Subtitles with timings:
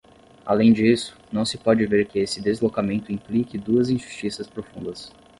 [0.43, 5.11] Além disso, não se pode ver que esse deslocamento implique duas injustiças profundas.